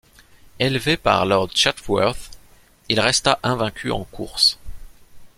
Élevé 0.57 0.97
par 0.97 1.27
Lord 1.27 1.51
Chedworth, 1.55 2.31
il 2.89 2.99
resta 2.99 3.37
invaincu 3.43 3.91
en 3.91 4.03
course. 4.03 4.57